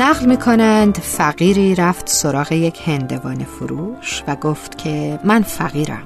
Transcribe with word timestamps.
نقل 0.00 0.26
می 0.26 0.36
کنند 0.36 0.98
فقیری 0.98 1.74
رفت 1.74 2.08
سراغ 2.08 2.52
یک 2.52 2.88
هندوان 2.88 3.44
فروش 3.44 4.22
و 4.28 4.36
گفت 4.36 4.78
که 4.78 5.18
من 5.24 5.42
فقیرم. 5.42 6.02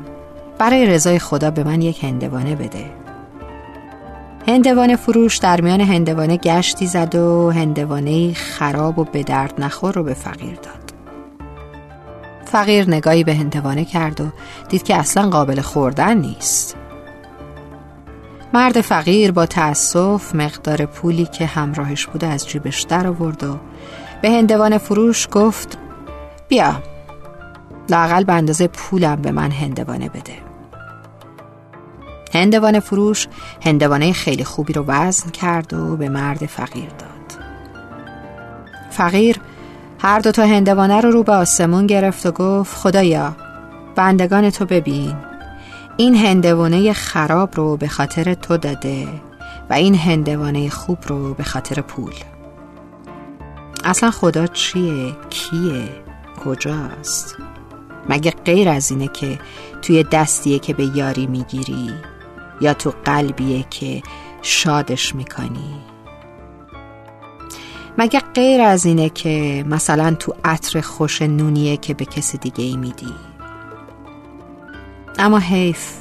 برای 0.59 0.87
رضای 0.87 1.19
خدا 1.19 1.51
به 1.51 1.65
من 1.65 1.83
یک 1.83 2.05
هندوانه 2.05 2.57
بده. 2.57 2.85
هندوانه 4.49 4.97
فروش 4.97 5.37
در 5.37 5.61
میان 5.61 5.81
هندوانه 5.81 6.37
گشتی 6.37 6.87
زد 6.87 7.15
و 7.15 7.51
هندوانه 7.51 8.33
خراب 8.33 8.99
و 8.99 9.05
به 9.05 9.23
درد 9.23 9.55
نخور 9.59 9.95
رو 9.95 10.03
به 10.03 10.15
فقیر 10.15 10.55
داد. 10.55 10.93
فقیر 12.45 12.91
نگاهی 12.91 13.25
به 13.25 13.35
هندوانه 13.35 13.85
کرد 13.85 14.21
و 14.21 14.25
دید 14.69 14.83
که 14.83 14.97
اصلا 14.97 15.29
قابل 15.31 15.61
خوردن 15.61 16.19
نیست. 16.19 16.77
مرد 18.55 18.81
فقیر 18.81 19.33
با 19.33 19.47
تأسف 19.47 20.35
مقدار 20.35 20.87
پولی 20.87 21.25
که 21.25 21.47
همراهش 21.47 22.07
بوده 22.07 22.27
از 22.27 22.49
جیبش 22.49 22.83
در 22.83 23.07
آورد 23.07 23.45
و 23.45 23.59
به 24.23 24.31
هندوان 24.31 24.79
فروش 24.79 25.29
گفت 25.33 25.79
بیا 26.49 26.83
لاقل 27.91 28.25
به 28.25 28.33
اندازه 28.33 28.67
پولم 28.67 29.17
به 29.17 29.33
من 29.33 29.51
هندوانه 29.51 30.09
بده. 30.09 30.33
هندوانه 32.35 32.81
فروش 32.81 33.27
هندوانه 33.65 34.13
خیلی 34.13 34.45
خوبی 34.45 34.73
رو 34.73 34.85
وزن 34.87 35.31
کرد 35.31 35.75
و 35.75 35.97
به 35.97 36.09
مرد 36.09 36.47
فقیر 36.47 36.89
داد. 36.89 37.45
فقیر 38.91 39.41
هر 39.99 40.19
دو 40.19 40.33
تا 40.33 40.43
هندوانه 40.43 41.01
رو 41.01 41.11
رو 41.11 41.23
به 41.23 41.33
آسمون 41.33 41.87
گرفت 41.87 42.27
و 42.27 42.31
گفت 42.31 42.77
خدایا 42.77 43.37
بندگان 43.97 44.51
تو 44.51 44.65
ببین 44.65 45.34
این 45.97 46.17
هندوانه 46.17 46.93
خراب 46.93 47.57
رو 47.57 47.77
به 47.77 47.89
خاطر 47.89 48.35
تو 48.35 48.57
داده 48.57 49.09
و 49.71 49.73
این 49.73 49.95
هندوانه 49.95 50.71
خوب 50.71 50.99
رو 51.07 51.35
به 51.35 51.43
خاطر 51.43 51.81
پول 51.81 52.13
اصلا 53.85 54.11
خدا 54.11 54.47
چیه؟ 54.47 55.13
کیه؟ 55.31 55.89
کجاست؟ 56.45 57.37
مگه 58.09 58.31
غیر 58.31 58.69
از 58.69 58.91
اینه 58.91 59.09
که 59.09 59.39
توی 59.83 60.05
دستیه 60.05 60.59
که 60.59 60.75
به 60.75 60.97
یاری 60.97 61.27
می‌گیری 61.27 61.91
یا 62.61 62.75
تو 62.75 62.93
قلبیه 63.05 63.65
که 63.71 64.03
شادش 64.43 65.15
می‌کنی 65.15 65.75
مگه 67.99 68.21
غیر 68.35 68.61
از 68.61 68.87
اینه 68.87 69.09
که 69.09 69.65
مثلا 69.69 70.15
تو 70.15 70.35
عطر 70.45 70.81
خوش 70.81 71.23
نونیه 71.23 71.77
که 71.77 71.95
به 71.95 72.05
کسی 72.05 72.39
دیگه 72.39 72.65
ای 72.65 72.77
میدی 72.77 73.15
اما 75.19 75.39
حیف 75.39 75.93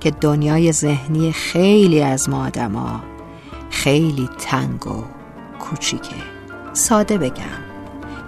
که 0.00 0.10
دنیای 0.10 0.72
ذهنی 0.72 1.32
خیلی 1.32 2.02
از 2.02 2.28
ما 2.28 2.46
آدما 2.46 3.00
خیلی 3.70 4.28
تنگ 4.38 4.86
و 4.86 5.04
کوچیکه. 5.58 6.16
ساده 6.72 7.18
بگم 7.18 7.60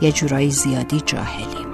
یه 0.01 0.13
جورایی 0.13 0.51
زیادی 0.51 1.01
جاهلیم. 1.01 1.72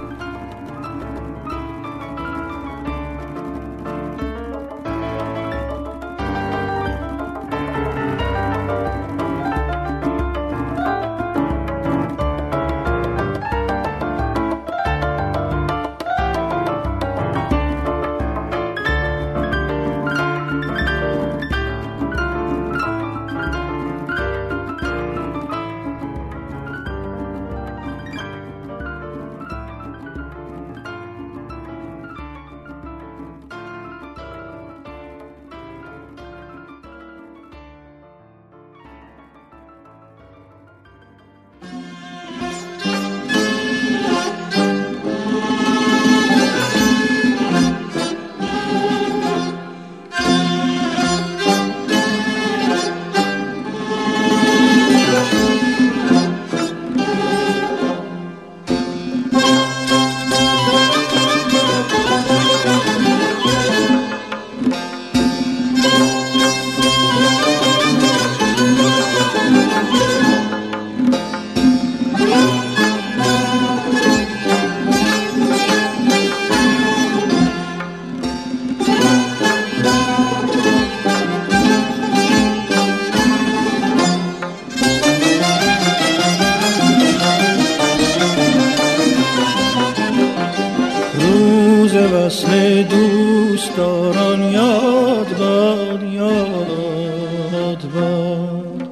وصل 92.07 92.83
دوستداران 92.83 94.43
یاد 94.43 95.37
باد 95.39 96.03
یاد 96.03 97.83
باد. 97.95 98.89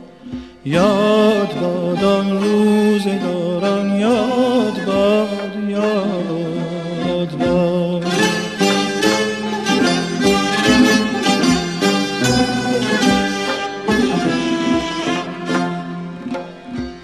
یاد 0.66 1.60
باد 1.62 2.04
آن 2.04 2.44
روزگاران 2.44 3.96
یاد 3.96 4.86
باد 4.88 5.70
یاد 5.70 7.32
باد. 7.40 8.04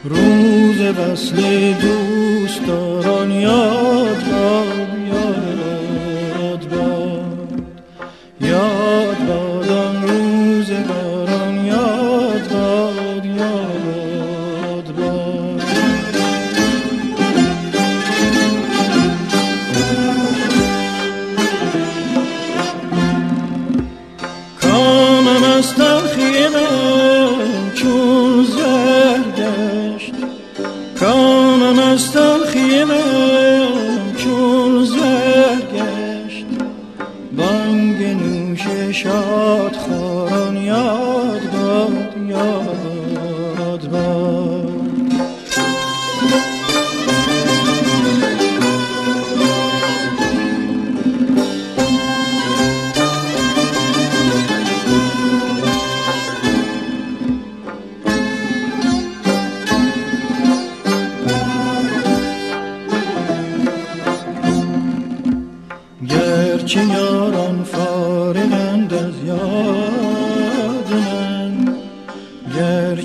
روز 0.03 0.81
وصل 0.81 1.73
دوستداران 1.73 3.31
یاد 3.31 4.23
باد. 4.31 4.62
Yalnızca 28.33 28.82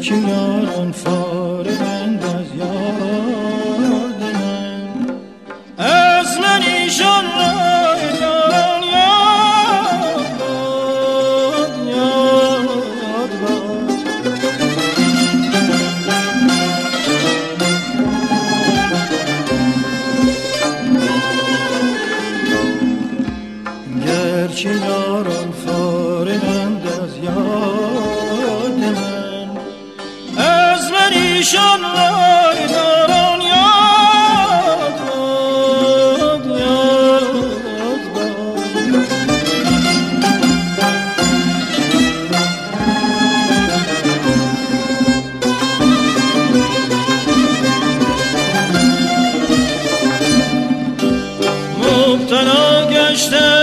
که 0.09 0.15
یاران 0.15 0.93
فارغند 0.93 2.25
از 2.25 2.55
یاد 2.59 4.23
من 4.35 5.07
از 5.79 6.39
من 6.39 6.63
ایشان 6.63 7.25
را 7.25 7.53
یاران 8.21 8.83
یاد 8.83 9.31
یاد 11.89 13.33
باد 13.41 13.99
گرچه 24.07 24.71
یاران 24.75 25.48
ایشان 31.39 31.83
وای 31.85 32.67
داران 32.67 33.41
یاد 33.41 34.99
باد 35.07 36.47
یاد 36.47 38.03
باد 38.15 38.89
مبتلا 51.83 52.87
گشته 52.91 53.58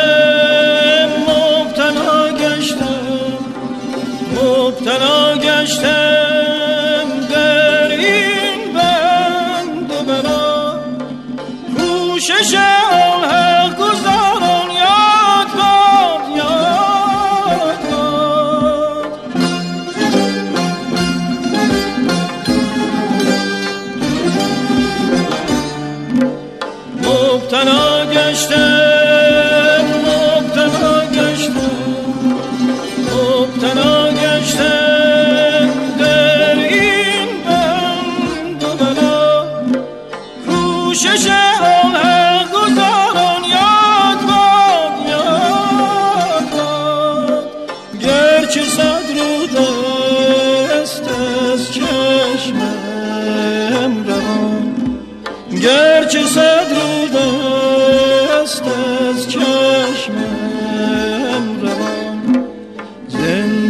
شش 12.27 12.53
آن 12.55 13.23
هر 13.29 13.69
گذاران 13.73 14.69
یاد 14.71 15.49
باد 15.57 16.37
یاد 16.37 17.81
باد. 17.91 19.11
مبتلا 27.03 28.05
گشته 28.05 28.74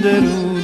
Sendero. 0.05 0.54